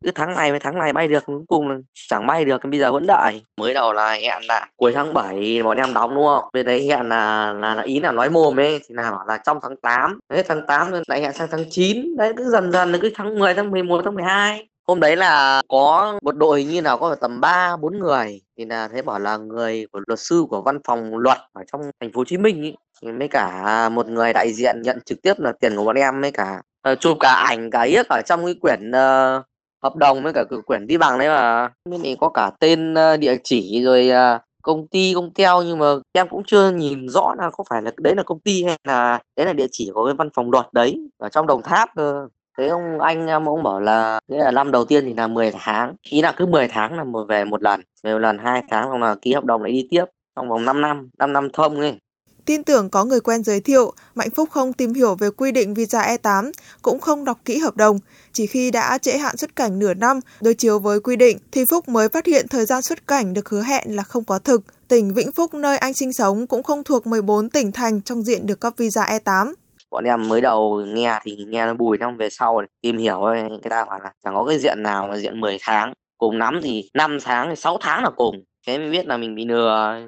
cứ 0.03 0.12
tháng 0.15 0.36
này 0.36 0.51
với 0.51 0.59
tháng 0.59 0.77
này 0.77 0.94
bay 0.94 1.07
được 1.07 1.25
cuối 1.25 1.42
cùng 1.48 1.69
là 1.69 1.77
chẳng 2.09 2.27
bay 2.27 2.45
được 2.45 2.62
bây 2.63 2.80
giờ 2.80 2.92
vẫn 2.92 3.07
đợi. 3.07 3.42
Mới 3.57 3.74
đầu 3.74 3.94
là 3.94 4.12
hẹn 4.12 4.42
là 4.48 4.68
cuối 4.75 4.92
tháng 4.95 5.13
7 5.13 5.63
bọn 5.63 5.77
em 5.77 5.94
đóng 5.94 6.15
đúng 6.15 6.25
không? 6.25 6.44
Bên 6.53 6.65
đấy 6.65 6.88
hẹn 6.88 7.09
là 7.09 7.53
là, 7.53 7.75
là 7.75 7.81
ý 7.81 8.00
là 8.00 8.12
nói 8.12 8.30
mồm 8.30 8.59
ấy 8.59 8.80
thì 8.88 8.95
là 8.95 9.12
bảo 9.12 9.25
là 9.27 9.38
trong 9.38 9.59
tháng 9.62 9.75
8 9.75 10.19
hết 10.33 10.45
tháng 10.48 10.65
8 10.68 10.92
lại 11.07 11.21
hẹn 11.21 11.33
sang 11.33 11.48
tháng 11.51 11.65
9 11.69 12.15
đấy 12.18 12.33
cứ 12.38 12.50
dần 12.50 12.71
dần 12.71 12.92
là 12.92 12.98
cứ 13.01 13.12
tháng 13.15 13.39
10 13.39 13.53
tháng 13.53 13.71
11 13.71 14.01
tháng 14.06 14.15
12 14.15 14.68
hôm 14.88 15.00
đấy 15.00 15.15
là 15.15 15.62
có 15.68 16.19
một 16.21 16.38
đội 16.38 16.63
như 16.63 16.81
nào 16.81 16.97
có 16.97 17.15
tầm 17.15 17.42
3 17.42 17.77
4 17.77 18.00
người. 18.00 18.42
Thì 18.57 18.65
là 18.65 18.88
thấy 18.88 19.01
bảo 19.01 19.19
là 19.19 19.38
người 19.38 19.86
của 19.92 20.00
luật 20.07 20.19
sư 20.19 20.45
của 20.50 20.62
văn 20.62 20.80
phòng 20.88 21.18
luật 21.18 21.38
ở 21.54 21.63
trong 21.71 21.81
thành 22.00 22.12
phố 22.12 22.19
Hồ 22.19 22.25
Chí 22.25 22.38
Minh 22.38 22.63
ý 22.63 22.75
thì 23.01 23.12
mấy 23.12 23.27
cả 23.27 23.89
một 23.89 24.07
người 24.07 24.33
đại 24.33 24.54
diện 24.54 24.81
nhận 24.81 25.00
trực 25.06 25.21
tiếp 25.21 25.39
là 25.39 25.51
tiền 25.59 25.75
của 25.75 25.83
bọn 25.83 25.95
em 25.95 26.21
mấy 26.21 26.31
cả 26.31 26.62
uh, 26.92 27.00
chụp 27.00 27.18
cả 27.19 27.33
ảnh 27.33 27.71
cả 27.71 27.81
yếc 27.81 28.07
ở 28.09 28.21
trong 28.25 28.45
cái 28.45 28.56
quyển 28.62 28.92
uh, 28.92 29.45
hợp 29.83 29.95
đồng 29.95 30.24
với 30.24 30.33
cả 30.33 30.44
quyển 30.66 30.88
đi 30.88 30.98
bằng 30.98 31.19
đấy 31.19 31.28
mà. 31.28 31.69
Bên 31.89 32.04
này 32.04 32.18
có 32.19 32.30
cả 32.30 32.51
tên 32.60 32.94
ờ, 32.94 33.18
địa 33.18 33.38
chỉ 33.44 33.81
rồi 33.83 34.10
ờ, 34.10 34.39
công 34.63 34.88
ty, 34.88 35.13
công 35.13 35.33
teo 35.33 35.63
nhưng 35.63 35.80
mà 35.80 35.86
em 36.13 36.28
cũng 36.30 36.44
chưa 36.48 36.72
nhìn 36.72 37.10
rõ 37.10 37.33
là 37.38 37.50
có 37.50 37.63
phải 37.69 37.81
là 37.81 37.92
đấy 37.98 38.16
là 38.16 38.24
công 38.24 38.39
ty 38.39 38.63
hay 38.63 38.78
là 38.88 39.19
đấy 39.38 39.45
là 39.45 39.54
địa 39.54 39.68
chỉ 39.72 39.92
của 39.94 40.06
cái 40.06 40.13
văn 40.13 40.30
phòng 40.33 40.51
luật 40.51 40.66
đấy, 40.74 41.00
ở 41.18 41.30
trong 41.30 41.48
đồng 41.48 41.62
tháp 41.62 41.89
cơ. 41.95 42.28
Thế 42.57 42.68
ông, 42.68 43.00
anh 43.00 43.28
ờ, 43.28 43.42
ông 43.45 43.63
bảo 43.63 43.80
là 43.80 44.19
nghĩa 44.28 44.38
là 44.44 44.51
năm 44.51 44.72
đầu 44.72 44.86
tiên 44.86 45.06
thì 45.06 45.13
là 45.13 45.28
10 45.28 45.51
tháng, 45.60 45.95
ý 46.10 46.22
là 46.22 46.31
cứ 46.31 46.45
10 46.45 46.68
tháng 46.68 46.98
là 46.98 47.04
một 47.04 47.25
về 47.30 47.45
một 47.45 47.62
lần, 47.63 47.81
về 48.04 48.13
một 48.13 48.19
lần 48.19 48.38
hai 48.38 48.63
tháng 48.69 48.86
xong 48.92 49.01
là 49.01 49.16
ký 49.22 49.33
hợp 49.33 49.45
đồng 49.45 49.63
lại 49.63 49.72
đi 49.72 49.88
tiếp, 49.89 50.06
trong 50.36 50.50
vòng 50.50 50.66
5 50.66 50.81
năm 50.81 51.10
5 51.19 51.33
năm 51.33 51.50
thông 51.54 51.80
ấy. 51.80 51.98
Tin 52.46 52.64
tưởng 52.64 52.90
có 52.90 53.06
người 53.06 53.20
quen 53.20 53.44
giới 53.44 53.62
thiệu, 53.62 53.94
Mạnh 54.16 54.30
Phúc 54.30 54.50
không 54.52 54.74
tìm 54.74 54.94
hiểu 54.94 55.16
về 55.16 55.30
quy 55.30 55.52
định 55.52 55.74
visa 55.74 56.16
E8, 56.16 56.52
cũng 56.82 57.00
không 57.00 57.26
đọc 57.26 57.40
kỹ 57.46 57.58
hợp 57.58 57.78
đồng. 57.78 58.00
Chỉ 58.34 58.48
khi 58.48 58.72
đã 58.72 58.98
trễ 58.98 59.18
hạn 59.18 59.38
xuất 59.38 59.56
cảnh 59.56 59.80
nửa 59.80 59.94
năm 59.94 60.20
đối 60.42 60.54
chiếu 60.54 60.80
với 60.80 61.00
quy 61.00 61.16
định, 61.16 61.38
thì 61.52 61.66
Phúc 61.66 61.90
mới 61.90 62.10
phát 62.10 62.26
hiện 62.26 62.48
thời 62.48 62.66
gian 62.66 62.82
xuất 62.82 63.08
cảnh 63.08 63.34
được 63.34 63.50
hứa 63.50 63.62
hẹn 63.62 63.96
là 63.96 64.04
không 64.04 64.24
có 64.24 64.40
thực. 64.40 64.62
Tỉnh 64.88 65.14
Vĩnh 65.14 65.32
Phúc 65.32 65.54
nơi 65.54 65.78
anh 65.78 65.94
sinh 65.94 66.14
sống 66.14 66.48
cũng 66.48 66.64
không 66.64 66.84
thuộc 66.84 67.08
14 67.08 67.50
tỉnh 67.50 67.72
thành 67.72 68.02
trong 68.02 68.24
diện 68.24 68.46
được 68.46 68.60
cấp 68.60 68.74
visa 68.78 69.04
E8 69.04 69.54
bọn 69.92 70.04
em 70.04 70.30
mới 70.30 70.42
đầu 70.42 70.86
nghe 70.86 71.20
thì 71.24 71.36
nghe 71.48 71.66
nó 71.66 71.74
bùi 71.74 71.98
xong 72.00 72.18
về 72.18 72.30
sau 72.30 72.62
tìm 72.82 72.98
hiểu 72.98 73.20
người 73.20 73.70
ta 73.70 73.86
bảo 73.86 74.00
là 74.04 74.12
chẳng 74.24 74.34
có 74.36 74.46
cái 74.46 74.60
diện 74.60 74.84
nào 74.84 75.10
là 75.10 75.18
diện 75.18 75.40
10 75.40 75.58
tháng 75.62 75.94
cùng 76.18 76.38
lắm 76.38 76.60
thì 76.64 76.90
5 76.94 77.18
tháng 77.24 77.56
6 77.56 77.78
tháng 77.82 78.04
là 78.04 78.10
cùng 78.10 78.44
thế 78.68 78.78
mới 78.78 78.90
biết 78.90 79.08
là 79.08 79.18
mình 79.18 79.36
bị 79.36 79.46
lừa 79.46 80.00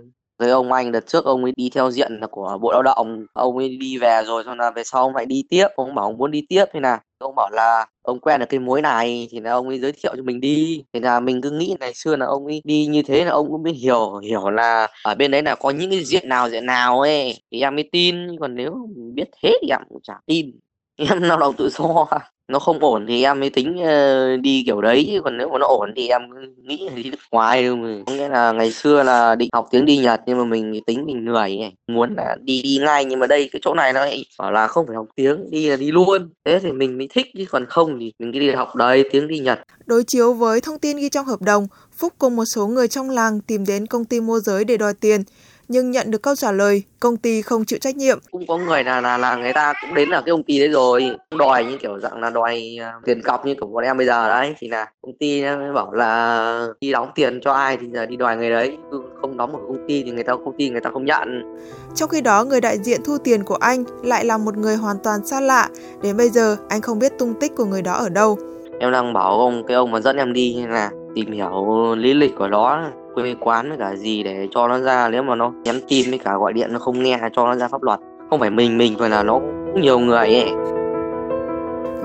với 0.44 0.51
ông 0.51 0.72
anh 0.72 0.92
đợt 0.92 1.07
trước 1.07 1.25
ông 1.25 1.44
ấy 1.44 1.54
đi 1.57 1.69
theo 1.69 1.92
diện 1.92 2.19
là 2.22 2.28
của 2.28 2.57
bộ 2.62 2.72
lao 2.72 2.84
động. 2.84 3.25
Ông 3.34 3.57
ấy 3.57 3.78
đi 3.78 3.98
về 3.98 4.22
rồi, 4.25 4.44
xong 4.45 4.60
là 4.60 4.72
về 4.72 4.84
sau 4.84 5.01
ông 5.01 5.16
lại 5.16 5.25
đi 5.25 5.44
tiếp. 5.50 5.68
Ông 5.75 5.95
bảo 5.95 6.06
ông 6.06 6.18
muốn 6.18 6.31
đi 6.31 6.42
tiếp 6.50 6.66
thế 6.74 6.80
nào? 6.80 7.00
Ông 7.18 7.36
bảo 7.36 7.50
là 7.51 7.86
ông 8.01 8.19
quen 8.19 8.40
được 8.40 8.45
cái 8.50 8.60
mối 8.60 8.81
này 8.81 9.28
thì 9.31 9.40
là 9.40 9.51
ông 9.51 9.68
ấy 9.68 9.80
giới 9.80 9.92
thiệu 9.92 10.13
cho 10.18 10.24
mình 10.24 10.40
đi. 10.42 10.84
Thì 10.94 11.00
là 11.00 11.19
mình 11.19 11.42
cứ 11.42 11.51
nghĩ 11.51 11.75
ngày 11.80 11.94
xưa 11.94 12.16
là 12.16 12.25
ông 12.25 12.45
ấy 12.45 12.62
đi 12.63 12.86
như 12.86 13.01
thế 13.04 13.25
là 13.25 13.31
ông 13.31 13.48
cũng 13.50 13.63
biết 13.63 13.72
hiểu 13.72 14.18
hiểu 14.18 14.50
là 14.50 14.88
ở 15.04 15.16
bên 15.16 15.31
đấy 15.31 15.44
là 15.44 15.56
có 15.56 15.69
những 15.69 15.92
cái 15.92 16.04
diện 16.06 16.30
nào 16.30 16.50
diện 16.50 16.66
nào 16.66 17.01
ấy. 17.01 17.42
Thì 17.51 17.62
em 17.62 17.75
mới 17.75 17.89
tin 17.92 18.39
còn 18.39 18.56
nếu 18.56 18.88
mình 18.96 19.16
biết 19.16 19.28
hết 19.44 19.54
thì 19.62 19.68
em 19.69 19.81
cũng 19.89 20.01
chả 20.04 20.13
tin. 20.25 20.60
Em 20.98 21.22
lao 21.22 21.39
động 21.39 21.56
tự 21.57 21.69
do 21.69 22.07
nó 22.48 22.60
không 22.60 22.80
ổn 22.80 23.06
thì 23.07 23.24
em 23.24 23.40
mới 23.40 23.50
tính 23.50 23.75
uh, 23.75 24.42
đi 24.42 24.63
kiểu 24.66 24.81
đấy 24.81 25.10
chứ 25.12 25.22
còn 25.24 25.38
nếu 25.38 25.50
mà 25.50 25.57
nó 25.57 25.68
ổn 25.68 25.94
thì 25.95 26.07
em 26.07 26.22
nghĩ 26.63 26.88
là 26.90 26.95
đi 26.95 27.04
nước 27.04 27.18
ngoài 27.31 27.63
thôi 27.68 27.75
mà. 27.75 27.98
Có 28.06 28.13
nghĩa 28.13 28.30
là 28.30 28.51
ngày 28.51 28.72
xưa 28.72 29.04
là 29.04 29.36
định 29.36 29.50
học 29.54 29.68
tiếng 29.72 29.86
đi 29.86 29.98
nhật 29.98 30.22
nhưng 30.25 30.38
mà 30.38 30.44
mình 30.44 30.80
tính 30.86 31.06
mình 31.06 31.25
lười 31.25 31.57
này 31.57 31.74
muốn 31.88 32.13
là 32.16 32.36
đi 32.42 32.62
đi 32.62 32.80
ngay 32.81 33.06
nhưng 33.06 33.19
mà 33.19 33.28
đây 33.28 33.50
cái 33.51 33.60
chỗ 33.63 33.74
này 33.74 33.94
nó 33.94 34.00
lại 34.00 34.25
bảo 34.40 34.51
là 34.51 34.68
không 34.68 34.88
phải 34.88 34.95
học 34.95 35.06
tiếng 35.16 35.51
đi 35.51 35.69
là 35.69 35.75
đi 35.75 35.92
luôn. 35.92 36.30
Thế 36.45 36.60
thì 36.60 36.72
mình 36.72 36.98
mới 36.98 37.07
thích 37.13 37.28
chứ 37.38 37.45
còn 37.50 37.66
không 37.66 38.00
thì 38.00 38.13
mình 38.19 38.34
cứ 38.34 38.40
đi 38.40 38.51
học 38.51 38.75
đấy 38.75 39.10
tiếng 39.12 39.28
đi 39.28 39.39
nhật. 39.39 39.60
Đối 39.86 40.04
chiếu 40.04 40.34
với 40.34 40.62
thông 40.62 40.80
tin 40.80 40.98
ghi 40.98 41.10
trong 41.10 41.25
hợp 41.25 41.42
đồng 41.42 41.68
phúc 41.98 42.13
cùng 42.18 42.36
một 42.36 42.46
số 42.46 42.68
người 42.68 42.88
trong 42.88 43.10
làng 43.10 43.42
tìm 43.42 43.66
đến 43.66 43.88
công 43.88 44.06
ty 44.06 44.22
môi 44.22 44.39
giới 44.39 44.63
để 44.66 44.78
đòi 44.78 44.94
tiền 44.94 45.24
nhưng 45.68 45.92
nhận 45.92 46.12
được 46.12 46.21
câu 46.21 46.36
trả 46.36 46.51
lời 46.51 46.83
công 47.00 47.18
ty 47.18 47.42
không 47.42 47.65
chịu 47.65 47.80
trách 47.80 47.95
nhiệm. 47.95 48.19
Cũng 48.31 48.48
có 48.48 48.57
người 48.57 48.83
là 48.83 49.01
là 49.01 49.18
là 49.18 49.36
người 49.36 49.54
ta 49.54 49.74
cũng 49.81 49.94
đến 49.94 50.10
là 50.10 50.21
cái 50.21 50.31
công 50.31 50.44
ty 50.44 50.60
đấy 50.60 50.68
rồi, 50.68 51.15
đòi 51.38 51.65
như 51.65 51.77
kiểu 51.77 52.00
dạng 52.00 52.21
là 52.21 52.29
đòi 52.29 52.77
uh, 52.79 53.05
tiền 53.05 53.22
cọc 53.22 53.46
như 53.46 53.55
của 53.60 53.67
bọn 53.67 53.84
em 53.84 53.98
bây 53.98 54.08
giờ 54.08 54.29
đấy 54.29 54.55
thì 54.60 54.67
là 54.67 54.86
công 55.01 55.17
ty 55.20 55.41
mới 55.41 55.74
bảo 55.74 55.93
là 55.93 56.67
đi 56.82 56.91
đóng 56.91 57.12
tiền 57.15 57.39
cho 57.43 57.51
ai 57.51 57.77
thì 57.82 57.88
giờ 57.93 58.05
đi 58.05 58.15
đòi 58.15 58.38
người 58.38 58.50
đấy, 58.50 58.77
không 59.22 59.38
đóng 59.38 59.55
ở 59.55 59.62
công 59.67 59.88
ty 59.88 60.03
thì 60.03 60.12
người 60.12 60.24
ta 60.24 60.34
công 60.34 60.58
ty 60.58 60.70
người 60.70 60.82
ta 60.82 60.89
không 60.93 61.05
nhận. 61.05 61.55
Trong 61.96 62.10
khi 62.10 62.22
đó 62.22 62.43
người 62.43 62.62
đại 62.62 62.77
diện 62.79 63.01
thu 63.05 63.17
tiền 63.17 63.43
của 63.43 63.55
anh 63.55 63.84
lại 64.03 64.25
là 64.25 64.38
một 64.38 64.58
người 64.58 64.75
hoàn 64.75 64.98
toàn 65.03 65.25
xa 65.25 65.41
lạ, 65.41 65.70
đến 66.01 66.17
bây 66.17 66.29
giờ 66.29 66.58
anh 66.70 66.82
không 66.82 67.00
biết 67.00 67.13
tung 67.20 67.34
tích 67.34 67.55
của 67.55 67.65
người 67.65 67.82
đó 67.82 67.93
ở 67.93 68.10
đâu. 68.10 68.38
Em 68.79 68.91
đang 68.91 69.13
bảo 69.13 69.39
ông 69.39 69.63
cái 69.67 69.75
ông 69.75 69.91
mà 69.91 70.00
dẫn 70.00 70.17
em 70.17 70.34
đi 70.34 70.65
là 70.70 70.91
tìm 71.15 71.32
hiểu 71.32 71.96
lý 71.96 72.13
lịch 72.13 72.36
của 72.38 72.48
nó 72.48 72.91
quê 73.15 73.36
quán 73.39 73.70
với 73.70 73.77
cả 73.77 73.96
gì 73.96 74.24
để 74.24 74.48
cho 74.51 74.67
nó 74.67 74.79
ra 74.79 75.10
nếu 75.10 75.24
mà 75.24 75.36
nó 75.36 75.53
nhắn 75.63 75.79
tin 75.88 76.10
với 76.10 76.20
cả 76.20 76.38
gọi 76.38 76.53
điện 76.53 76.74
nó 76.74 76.79
không 76.79 77.03
nghe 77.03 77.20
cho 77.36 77.46
nó 77.46 77.55
ra 77.55 77.67
pháp 77.67 77.84
luật 77.84 78.00
không 78.29 78.39
phải 78.39 78.50
mình 78.50 78.77
mình 78.77 78.96
phải 79.00 79.10
là 79.10 79.24
nó 79.24 79.34
cũng 79.34 79.82
nhiều 79.82 80.00
người 80.00 80.17
ấy 80.17 80.51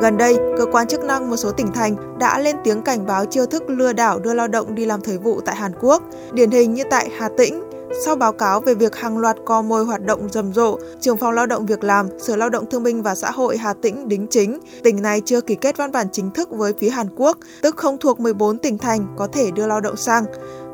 Gần 0.00 0.16
đây, 0.16 0.36
cơ 0.58 0.66
quan 0.72 0.86
chức 0.86 1.04
năng 1.04 1.30
một 1.30 1.36
số 1.36 1.52
tỉnh 1.52 1.72
thành 1.72 2.18
đã 2.18 2.38
lên 2.38 2.56
tiếng 2.64 2.82
cảnh 2.82 3.06
báo 3.06 3.24
chiêu 3.24 3.46
thức 3.46 3.62
lừa 3.66 3.92
đảo 3.92 4.18
đưa 4.18 4.34
lao 4.34 4.48
động 4.48 4.74
đi 4.74 4.84
làm 4.84 5.00
thời 5.00 5.18
vụ 5.18 5.40
tại 5.40 5.56
Hàn 5.56 5.72
Quốc, 5.80 6.02
điển 6.32 6.50
hình 6.50 6.74
như 6.74 6.82
tại 6.90 7.10
Hà 7.18 7.28
Tĩnh. 7.36 7.67
Sau 7.92 8.16
báo 8.16 8.33
cáo 8.33 8.61
về 8.61 8.75
việc 8.75 8.97
hàng 8.97 9.18
loạt 9.18 9.37
co 9.45 9.62
môi 9.62 9.85
hoạt 9.85 10.04
động 10.04 10.28
rầm 10.33 10.52
rộ, 10.52 10.78
trưởng 11.00 11.16
phòng 11.16 11.33
lao 11.33 11.47
động 11.47 11.66
việc 11.66 11.85
làm, 11.85 12.09
Sở 12.18 12.37
Lao 12.37 12.50
động 12.50 12.64
Thương 12.71 12.83
binh 12.83 13.02
và 13.02 13.14
Xã 13.14 13.30
hội 13.30 13.57
Hà 13.57 13.75
Tĩnh 13.75 14.09
đính 14.09 14.26
chính, 14.30 14.59
tỉnh 14.83 15.02
này 15.02 15.23
chưa 15.25 15.40
ký 15.40 15.54
kết 15.54 15.76
văn 15.76 15.92
bản 15.92 16.07
chính 16.12 16.30
thức 16.30 16.50
với 16.50 16.73
phía 16.78 16.90
Hàn 16.90 17.09
Quốc, 17.16 17.38
tức 17.62 17.76
không 17.76 17.99
thuộc 17.99 18.21
14 18.21 18.59
tỉnh 18.59 18.78
thành 18.78 19.07
có 19.16 19.26
thể 19.26 19.50
đưa 19.50 19.66
lao 19.66 19.80
động 19.80 19.97
sang. 19.97 20.25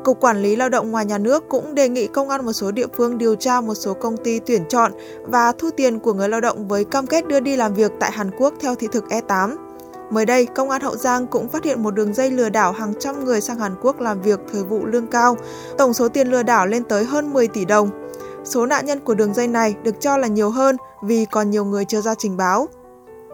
Cục 0.03 0.19
Quản 0.19 0.41
lý 0.41 0.55
Lao 0.55 0.69
động 0.69 0.91
ngoài 0.91 1.05
nhà 1.05 1.17
nước 1.17 1.43
cũng 1.49 1.75
đề 1.75 1.89
nghị 1.89 2.07
công 2.07 2.29
an 2.29 2.45
một 2.45 2.53
số 2.53 2.71
địa 2.71 2.87
phương 2.97 3.17
điều 3.17 3.35
tra 3.35 3.61
một 3.61 3.75
số 3.75 3.93
công 3.93 4.17
ty 4.17 4.39
tuyển 4.39 4.63
chọn 4.69 4.91
và 5.23 5.51
thu 5.51 5.69
tiền 5.77 5.99
của 5.99 6.13
người 6.13 6.29
lao 6.29 6.41
động 6.41 6.67
với 6.67 6.85
cam 6.85 7.07
kết 7.07 7.27
đưa 7.27 7.39
đi 7.39 7.55
làm 7.55 7.73
việc 7.73 7.91
tại 7.99 8.11
Hàn 8.11 8.31
Quốc 8.37 8.53
theo 8.59 8.75
thị 8.75 8.87
thực 8.91 9.03
E8. 9.09 9.64
Mới 10.09 10.25
đây, 10.25 10.45
Công 10.45 10.69
an 10.69 10.81
Hậu 10.81 10.95
Giang 10.95 11.27
cũng 11.27 11.47
phát 11.47 11.63
hiện 11.63 11.83
một 11.83 11.91
đường 11.91 12.13
dây 12.13 12.31
lừa 12.31 12.49
đảo 12.49 12.71
hàng 12.71 12.93
trăm 12.99 13.25
người 13.25 13.41
sang 13.41 13.59
Hàn 13.59 13.75
Quốc 13.81 14.01
làm 14.01 14.21
việc 14.21 14.39
thời 14.51 14.63
vụ 14.63 14.85
lương 14.85 15.07
cao. 15.07 15.37
Tổng 15.77 15.93
số 15.93 16.09
tiền 16.09 16.27
lừa 16.27 16.43
đảo 16.43 16.67
lên 16.67 16.83
tới 16.83 17.03
hơn 17.03 17.33
10 17.33 17.47
tỷ 17.47 17.65
đồng. 17.65 17.89
Số 18.43 18.65
nạn 18.65 18.85
nhân 18.85 18.99
của 18.99 19.15
đường 19.15 19.33
dây 19.33 19.47
này 19.47 19.75
được 19.83 19.95
cho 20.01 20.17
là 20.17 20.27
nhiều 20.27 20.49
hơn 20.49 20.77
vì 21.03 21.25
còn 21.25 21.49
nhiều 21.49 21.65
người 21.65 21.85
chưa 21.85 22.01
ra 22.01 22.15
trình 22.17 22.37
báo. 22.37 22.67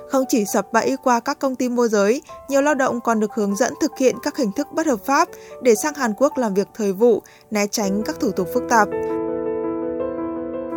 Không 0.09 0.25
chỉ 0.27 0.45
sập 0.45 0.73
bẫy 0.73 0.97
qua 1.03 1.19
các 1.19 1.39
công 1.39 1.55
ty 1.55 1.69
môi 1.69 1.89
giới, 1.89 2.21
nhiều 2.49 2.61
lao 2.61 2.75
động 2.75 3.01
còn 3.01 3.19
được 3.19 3.33
hướng 3.33 3.55
dẫn 3.55 3.73
thực 3.81 3.97
hiện 3.97 4.15
các 4.23 4.37
hình 4.37 4.51
thức 4.51 4.67
bất 4.71 4.87
hợp 4.87 4.99
pháp 5.05 5.29
để 5.61 5.75
sang 5.75 5.93
Hàn 5.93 6.13
Quốc 6.17 6.37
làm 6.37 6.53
việc 6.53 6.67
thời 6.73 6.93
vụ, 6.93 7.21
né 7.51 7.67
tránh 7.67 8.03
các 8.05 8.19
thủ 8.19 8.31
tục 8.31 8.47
phức 8.53 8.63
tạp. 8.69 8.87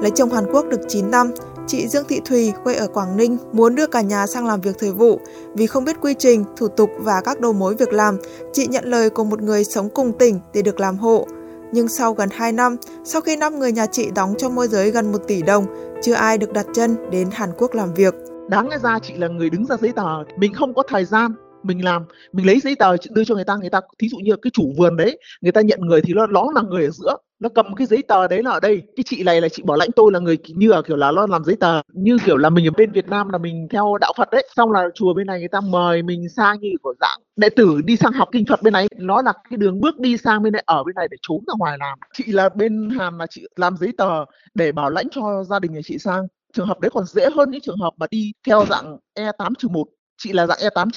Lấy 0.02 0.10
chồng 0.14 0.30
Hàn 0.30 0.52
Quốc 0.52 0.66
được 0.68 0.80
9 0.88 1.10
năm, 1.10 1.30
Chị 1.66 1.88
Dương 1.88 2.04
Thị 2.08 2.20
Thùy 2.24 2.52
quê 2.64 2.74
ở 2.74 2.88
Quảng 2.88 3.16
Ninh 3.16 3.36
muốn 3.52 3.74
đưa 3.74 3.86
cả 3.86 4.00
nhà 4.00 4.26
sang 4.26 4.46
làm 4.46 4.60
việc 4.60 4.76
thời 4.78 4.92
vụ 4.92 5.20
vì 5.54 5.66
không 5.66 5.84
biết 5.84 5.96
quy 6.00 6.14
trình, 6.18 6.44
thủ 6.56 6.68
tục 6.68 6.90
và 6.98 7.20
các 7.24 7.40
đầu 7.40 7.52
mối 7.52 7.74
việc 7.74 7.92
làm. 7.92 8.18
Chị 8.52 8.66
nhận 8.66 8.84
lời 8.84 9.10
của 9.10 9.24
một 9.24 9.42
người 9.42 9.64
sống 9.64 9.88
cùng 9.88 10.12
tỉnh 10.18 10.40
để 10.54 10.62
được 10.62 10.80
làm 10.80 10.96
hộ. 10.96 11.26
Nhưng 11.72 11.88
sau 11.88 12.14
gần 12.14 12.28
2 12.32 12.52
năm, 12.52 12.76
sau 13.04 13.20
khi 13.20 13.36
năm 13.36 13.58
người 13.58 13.72
nhà 13.72 13.86
chị 13.86 14.10
đóng 14.14 14.34
cho 14.38 14.48
môi 14.48 14.68
giới 14.68 14.90
gần 14.90 15.12
1 15.12 15.18
tỷ 15.26 15.42
đồng, 15.42 15.66
chưa 16.02 16.14
ai 16.14 16.38
được 16.38 16.52
đặt 16.52 16.66
chân 16.74 16.96
đến 17.10 17.28
Hàn 17.32 17.50
Quốc 17.58 17.74
làm 17.74 17.94
việc. 17.94 18.14
Đáng 18.48 18.68
lẽ 18.68 18.78
ra 18.82 18.98
chị 19.02 19.14
là 19.16 19.28
người 19.28 19.50
đứng 19.50 19.66
ra 19.66 19.76
giấy 19.80 19.92
tờ, 19.92 20.24
mình 20.36 20.54
không 20.54 20.74
có 20.74 20.82
thời 20.88 21.04
gian 21.04 21.34
mình 21.64 21.84
làm, 21.84 22.04
mình 22.32 22.46
lấy 22.46 22.60
giấy 22.60 22.74
tờ 22.74 22.96
đưa 23.10 23.24
cho 23.24 23.34
người 23.34 23.44
ta 23.44 23.56
người 23.56 23.70
ta 23.70 23.80
thí 23.98 24.08
dụ 24.08 24.18
như 24.18 24.36
cái 24.36 24.50
chủ 24.54 24.72
vườn 24.78 24.96
đấy, 24.96 25.18
người 25.40 25.52
ta 25.52 25.60
nhận 25.60 25.80
người 25.80 26.00
thì 26.00 26.14
nó 26.14 26.26
nó 26.26 26.46
là 26.54 26.62
người 26.62 26.84
ở 26.84 26.90
giữa, 26.90 27.16
nó 27.40 27.48
cầm 27.54 27.74
cái 27.74 27.86
giấy 27.86 28.02
tờ 28.08 28.28
đấy 28.28 28.42
là 28.42 28.50
ở 28.50 28.60
đây. 28.60 28.82
Cái 28.96 29.04
chị 29.06 29.22
này 29.22 29.40
là 29.40 29.48
chị 29.48 29.62
bảo 29.66 29.76
lãnh 29.76 29.92
tôi 29.96 30.12
là 30.12 30.18
người 30.18 30.38
như 30.48 30.68
là, 30.68 30.82
kiểu 30.82 30.96
là 30.96 31.12
nó 31.12 31.26
làm 31.26 31.44
giấy 31.44 31.56
tờ, 31.60 31.80
như 31.92 32.18
kiểu 32.24 32.36
là 32.36 32.50
mình 32.50 32.68
ở 32.68 32.70
bên 32.76 32.92
Việt 32.92 33.08
Nam 33.08 33.28
là 33.28 33.38
mình 33.38 33.68
theo 33.70 33.96
đạo 34.00 34.12
Phật 34.16 34.30
đấy. 34.30 34.46
Xong 34.56 34.72
là 34.72 34.88
chùa 34.94 35.14
bên 35.14 35.26
này 35.26 35.38
người 35.38 35.48
ta 35.48 35.60
mời 35.60 36.02
mình 36.02 36.28
sang 36.36 36.60
như 36.60 36.68
của 36.82 36.94
dạng 37.00 37.20
đệ 37.36 37.48
tử 37.48 37.80
đi 37.84 37.96
sang 37.96 38.12
học 38.12 38.28
kinh 38.32 38.46
Phật 38.46 38.62
bên 38.62 38.72
này. 38.72 38.88
Nó 38.98 39.22
là 39.22 39.32
cái 39.50 39.56
đường 39.56 39.80
bước 39.80 39.98
đi 39.98 40.16
sang 40.16 40.42
bên 40.42 40.52
này, 40.52 40.62
ở 40.66 40.84
bên 40.84 40.94
này 40.94 41.08
để 41.10 41.16
trốn 41.22 41.38
ra 41.46 41.54
ngoài 41.58 41.76
làm. 41.80 41.98
Chị 42.12 42.24
là 42.26 42.48
bên 42.48 42.90
Hàn 42.98 43.18
là 43.18 43.26
chị 43.30 43.46
làm 43.56 43.76
giấy 43.76 43.92
tờ 43.98 44.24
để 44.54 44.72
bảo 44.72 44.90
lãnh 44.90 45.08
cho 45.10 45.44
gia 45.44 45.58
đình 45.58 45.72
nhà 45.72 45.80
chị 45.84 45.98
sang. 45.98 46.26
Trường 46.52 46.66
hợp 46.66 46.80
đấy 46.80 46.90
còn 46.94 47.04
dễ 47.04 47.28
hơn 47.36 47.50
những 47.50 47.60
trường 47.60 47.78
hợp 47.78 47.90
mà 47.96 48.06
đi 48.10 48.32
theo 48.46 48.66
dạng 48.70 48.96
E8 49.18 49.52
trừ 49.58 49.68
1 49.68 49.84
chị 50.22 50.32
là 50.32 50.46
dạng 50.46 50.58
E8 50.58 50.90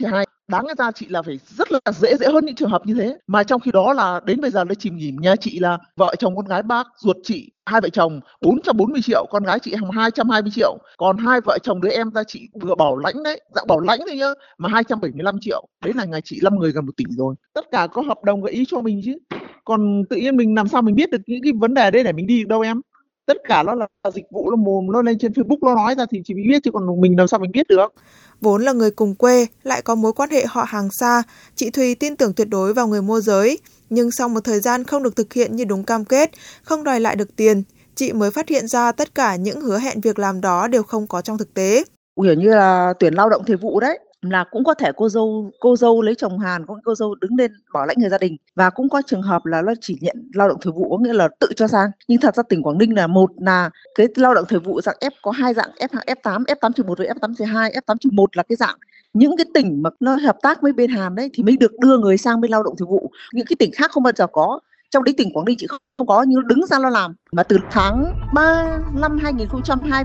đáng 0.48 0.66
ra 0.78 0.92
chị 0.92 1.06
là 1.10 1.22
phải 1.22 1.40
rất 1.48 1.72
là 1.72 1.80
dễ 1.92 2.18
dễ 2.18 2.28
hơn 2.28 2.46
những 2.46 2.56
trường 2.56 2.70
hợp 2.70 2.82
như 2.86 2.94
thế. 2.94 3.18
Mà 3.28 3.44
trong 3.44 3.62
khi 3.62 3.72
đó 3.72 3.94
là 3.94 4.20
đến 4.26 4.42
bây 4.42 4.52
giờ 4.52 4.64
nó 4.64 4.74
chìm 4.74 4.98
nhìm 4.98 5.16
nhà 5.16 5.36
chị 5.36 5.60
là 5.60 5.78
vợ 5.96 6.16
chồng 6.20 6.36
con 6.36 6.46
gái, 6.46 6.64
bác 6.64 6.88
ruột 6.98 7.18
chị, 7.24 7.52
hai 7.66 7.82
vợ 7.82 7.90
chồng 7.90 8.20
440 8.42 9.02
triệu, 9.04 9.26
con 9.30 9.44
gái 9.44 9.60
chị 9.60 9.76
hàng 9.76 9.92
220 9.92 10.52
triệu. 10.56 10.78
Còn 10.98 11.18
hai 11.18 11.42
vợ 11.42 11.58
chồng 11.64 11.82
đứa 11.82 11.90
em 11.90 12.12
ra 12.12 12.24
chị 12.24 12.50
vừa 12.62 12.76
bảo 12.76 12.98
lãnh 12.98 13.24
đấy 13.24 13.42
dạng 13.56 13.68
bảo 13.68 13.80
lãnh 13.80 14.00
thôi 14.08 14.18
nhá, 14.18 14.28
mà 14.58 14.70
275 14.70 15.36
triệu. 15.42 15.68
Đấy 15.84 15.94
là 15.94 16.06
ngày 16.06 16.22
chị 16.24 16.40
5 16.44 16.56
người 16.56 16.72
gần 16.72 16.86
một 16.86 16.98
tỷ 16.98 17.06
rồi. 17.10 17.36
Tất 17.54 17.66
cả 17.72 17.88
có 17.88 18.02
hợp 18.02 18.24
đồng 18.24 18.42
gợi 18.42 18.54
ý 18.54 18.66
cho 18.68 18.82
mình 18.82 19.02
chứ. 19.06 19.18
Còn 19.66 20.04
tự 20.10 20.16
nhiên 20.16 20.38
mình 20.38 20.56
làm 20.56 20.68
sao 20.68 20.82
mình 20.82 20.96
biết 20.96 21.10
được 21.10 21.22
những 21.28 21.44
cái 21.44 21.52
vấn 21.60 21.74
đề 21.74 21.92
đấy 21.92 22.04
để 22.04 22.12
mình 22.12 22.28
đi 22.28 22.40
được 22.40 22.48
đâu 22.48 22.62
em? 22.62 22.82
Tất 23.28 23.38
cả 23.44 23.64
nó 23.64 23.76
là 23.76 23.88
dịch 24.14 24.26
vụ 24.32 24.50
nó 24.50 24.56
mồm 24.56 24.92
nó 24.92 25.02
lên 25.02 25.18
trên 25.20 25.32
Facebook 25.32 25.58
nó 25.62 25.76
nói 25.76 25.96
ra 25.96 26.06
thì 26.12 26.22
chỉ 26.26 26.34
biết 26.34 26.64
chứ 26.64 26.72
còn 26.72 27.02
mình 27.02 27.18
làm 27.18 27.28
sao 27.28 27.40
mình 27.40 27.52
biết 27.52 27.68
được 27.68 27.94
Vốn 28.42 28.64
là 28.64 28.74
người 28.74 28.92
cùng 28.92 29.16
quê, 29.16 29.46
lại 29.64 29.82
có 29.82 29.96
mối 29.96 30.14
quan 30.14 30.30
hệ 30.30 30.46
họ 30.46 30.64
hàng 30.68 30.90
xa, 30.92 31.24
chị 31.56 31.70
Thùy 31.70 31.96
tin 31.96 32.16
tưởng 32.16 32.34
tuyệt 32.34 32.48
đối 32.50 32.74
vào 32.74 32.88
người 32.88 33.02
môi 33.02 33.22
giới. 33.22 33.60
Nhưng 33.90 34.12
sau 34.12 34.30
một 34.30 34.40
thời 34.44 34.60
gian 34.60 34.84
không 34.84 35.04
được 35.04 35.16
thực 35.16 35.34
hiện 35.34 35.56
như 35.56 35.66
đúng 35.66 35.84
cam 35.84 36.06
kết, 36.06 36.32
không 36.64 36.84
đòi 36.84 37.00
lại 37.00 37.16
được 37.16 37.36
tiền, 37.36 37.64
chị 37.96 38.14
mới 38.14 38.32
phát 38.32 38.50
hiện 38.50 38.68
ra 38.68 38.92
tất 38.92 39.16
cả 39.16 39.36
những 39.36 39.62
hứa 39.62 39.80
hẹn 39.80 40.02
việc 40.02 40.20
làm 40.20 40.42
đó 40.42 40.68
đều 40.68 40.84
không 40.84 41.08
có 41.08 41.22
trong 41.22 41.38
thực 41.38 41.54
tế. 41.54 41.84
Kiểu 42.24 42.34
như 42.34 42.50
là 42.50 42.94
tuyển 43.00 43.14
lao 43.14 43.30
động 43.30 43.44
thời 43.48 43.58
vụ 43.58 43.80
đấy, 43.80 44.00
là 44.22 44.44
cũng 44.52 44.64
có 44.64 44.74
thể 44.74 44.92
cô 44.96 45.10
dâu 45.10 45.52
cô 45.60 45.76
dâu 45.76 46.02
lấy 46.02 46.16
chồng 46.16 46.40
Hàn 46.40 46.66
có 46.66 46.76
cô 46.84 46.96
dâu 46.96 47.16
đứng 47.16 47.36
lên 47.38 47.52
bỏ 47.74 47.86
lãnh 47.86 47.98
người 48.00 48.10
gia 48.10 48.18
đình. 48.18 48.38
Và 48.56 48.70
cũng 48.70 48.90
có 48.90 49.02
trường 49.06 49.22
hợp 49.22 49.46
là 49.46 49.62
nó 49.62 49.74
chỉ 49.82 49.98
nhận 50.02 50.32
lao 50.34 50.48
động 50.48 50.58
thời 50.62 50.74
vụ 50.74 50.90
có 50.90 50.98
nghĩa 50.98 51.14
là 51.14 51.28
tự 51.40 51.48
cho 51.56 51.68
sang. 51.68 51.90
Nhưng 52.08 52.22
thật 52.22 52.36
ra 52.36 52.44
tỉnh 52.44 52.64
Quảng 52.64 52.78
Ninh 52.78 52.96
là 52.96 53.08
một 53.08 53.32
là 53.38 53.70
cái 53.96 54.08
lao 54.16 54.34
động 54.34 54.46
thời 54.50 54.60
vụ 54.60 54.82
dạng 54.82 54.96
F 55.02 55.12
có 55.22 55.32
hai 55.32 55.54
dạng 55.54 55.70
F 55.80 55.88
F8 55.88 56.44
F8 56.44 56.72
trừ 56.72 56.84
một 56.84 56.98
với 56.98 57.08
F8 57.08 57.34
trừ 57.38 57.46
hai 57.46 57.72
F8 57.72 57.98
trừ 57.98 58.10
một 58.14 58.38
là 58.38 58.44
cái 58.44 58.56
dạng. 58.56 58.78
Những 59.14 59.38
cái 59.38 59.46
tỉnh 59.54 59.84
mà 59.84 59.90
nó 60.00 60.16
hợp 60.16 60.38
tác 60.42 60.62
với 60.62 60.74
bên 60.74 60.90
Hàn 60.90 61.16
đấy 61.16 61.30
thì 61.34 61.44
mới 61.44 61.58
được 61.58 61.72
đưa 61.80 61.98
người 61.98 62.18
sang 62.18 62.42
bên 62.42 62.52
lao 62.52 62.64
động 62.64 62.76
thời 62.78 62.86
vụ. 62.86 63.12
Những 63.34 63.46
cái 63.46 63.56
tỉnh 63.60 63.72
khác 63.72 63.92
không 63.92 64.04
bao 64.04 64.14
giờ 64.16 64.28
có. 64.28 64.60
Trong 64.92 65.04
đấy 65.04 65.14
tỉnh 65.18 65.34
Quảng 65.34 65.46
Ninh 65.46 65.58
chỉ 65.60 65.68
không, 65.68 66.08
có 66.08 66.26
nhưng 66.28 66.48
đứng 66.48 66.66
ra 66.66 66.80
nó 66.80 66.90
làm. 66.90 67.16
Mà 67.32 67.44
từ 67.44 67.58
tháng 67.72 68.14
3 68.34 68.80
năm 68.94 69.18
2022 69.22 70.04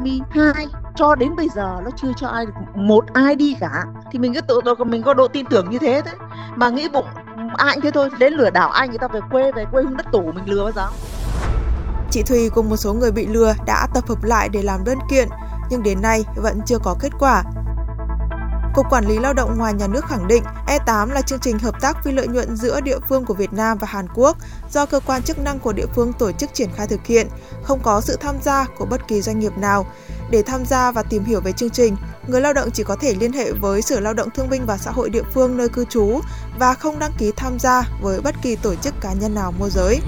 cho 0.97 1.15
đến 1.15 1.37
bây 1.37 1.49
giờ 1.49 1.81
nó 1.85 1.91
chưa 1.97 2.13
cho 2.17 2.29
ai 2.29 2.47
một 2.75 3.05
ai 3.13 3.37
đi 3.37 3.57
cả. 3.61 3.85
Thì 4.13 4.19
mình 4.19 4.35
cứ 4.35 4.41
tự 4.41 4.61
mình 4.87 5.03
có 5.03 5.15
độ 5.15 5.29
tin 5.29 5.47
tưởng 5.47 5.71
như 5.71 5.79
thế 5.79 6.03
đấy. 6.05 6.15
Mà 6.57 6.69
nghĩ 6.69 6.89
bụng 6.89 7.07
ai 7.57 7.79
thế 7.83 7.91
thôi. 7.91 8.11
Đến 8.19 8.33
lừa 8.33 8.51
đảo 8.51 8.71
ai 8.71 8.89
người 8.89 8.99
ta 8.99 9.09
về 9.09 9.21
quê 9.31 9.53
về 9.53 9.65
quê 9.73 9.83
hương 9.83 9.97
đất 9.97 10.07
tổ 10.13 10.21
mình 10.21 10.45
lừa 10.47 10.63
bao 10.63 10.73
giờ. 10.73 10.89
Chị 12.11 12.23
Thùy 12.23 12.51
cùng 12.55 12.71
một 12.71 12.77
số 12.77 12.95
người 12.95 13.13
bị 13.13 13.27
lừa 13.27 13.55
đã 13.67 13.87
tập 13.95 14.05
hợp 14.09 14.25
lại 14.25 14.49
để 14.49 14.63
làm 14.63 14.85
đơn 14.85 14.99
kiện, 15.11 15.29
nhưng 15.71 15.83
đến 15.83 16.03
nay 16.03 16.25
vẫn 16.37 16.61
chưa 16.67 16.79
có 16.79 16.97
kết 17.01 17.13
quả. 17.19 17.43
Cục 18.75 18.87
Quản 18.91 19.05
lý 19.05 19.19
Lao 19.19 19.33
động 19.35 19.59
ngoài 19.59 19.75
nhà 19.75 19.87
nước 19.87 20.05
khẳng 20.05 20.29
định 20.29 20.43
E8 20.67 21.13
là 21.13 21.23
chương 21.23 21.39
trình 21.39 21.59
hợp 21.59 21.81
tác 21.81 22.05
phi 22.05 22.13
lợi 22.13 22.29
nhuận 22.29 22.57
giữa 22.57 22.81
địa 22.81 22.99
phương 23.09 23.25
của 23.25 23.35
Việt 23.35 23.53
Nam 23.53 23.79
và 23.79 23.87
Hàn 23.87 24.07
Quốc 24.15 24.37
do 24.71 24.87
cơ 24.87 25.01
quan 25.07 25.23
chức 25.23 25.39
năng 25.39 25.59
của 25.59 25.73
địa 25.73 25.87
phương 25.95 26.13
tổ 26.13 26.33
chức 26.33 26.55
triển 26.55 26.69
khai 26.77 26.87
thực 26.87 27.07
hiện, 27.07 27.27
không 27.63 27.81
có 27.83 28.01
sự 28.01 28.17
tham 28.21 28.37
gia 28.43 28.67
của 28.79 28.87
bất 28.87 29.09
kỳ 29.09 29.23
doanh 29.23 29.39
nghiệp 29.39 29.59
nào. 29.59 29.87
Để 30.31 30.43
tham 30.43 30.65
gia 30.65 30.91
và 30.91 31.03
tìm 31.03 31.25
hiểu 31.25 31.41
về 31.41 31.53
chương 31.53 31.71
trình, 31.71 31.97
người 32.27 32.41
lao 32.41 32.53
động 32.53 32.71
chỉ 32.71 32.85
có 32.85 32.97
thể 32.97 33.15
liên 33.15 33.33
hệ 33.33 33.53
với 33.53 33.83
Sở 33.83 34.01
Lao 34.01 34.15
động 34.15 34.31
Thương 34.31 34.49
binh 34.49 34.67
và 34.67 34.77
Xã 34.79 34.91
hội 34.91 35.11
địa 35.11 35.25
phương 35.35 35.57
nơi 35.57 35.69
cư 35.69 35.85
trú 35.85 36.21
và 36.59 36.75
không 36.75 36.99
đăng 36.99 37.13
ký 37.19 37.33
tham 37.37 37.59
gia 37.59 37.83
với 38.01 38.21
bất 38.21 38.35
kỳ 38.43 38.57
tổ 38.57 38.75
chức 38.75 38.95
cá 39.01 39.13
nhân 39.13 39.35
nào 39.35 39.53
môi 39.59 39.71
giới. 39.71 40.01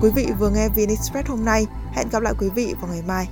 Quý 0.00 0.10
vị 0.14 0.28
vừa 0.38 0.50
nghe 0.50 0.68
VN 0.68 0.88
Express 0.88 1.28
hôm 1.28 1.44
nay. 1.44 1.66
Hẹn 1.92 2.08
gặp 2.08 2.22
lại 2.22 2.34
quý 2.38 2.48
vị 2.54 2.74
vào 2.80 2.90
ngày 2.90 3.02
mai. 3.06 3.28